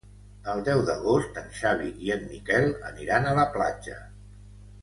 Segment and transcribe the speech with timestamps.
[0.53, 4.03] El deu d'agost en Xavi i en Miquel aniran a la platja.